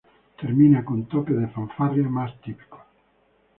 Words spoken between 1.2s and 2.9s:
de fanfarria más típicos.